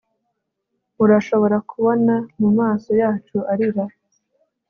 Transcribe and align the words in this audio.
urashobora 1.03 1.57
kubona 1.69 2.13
mumaso 2.39 2.91
yacu 3.01 3.37
arira 3.51 3.85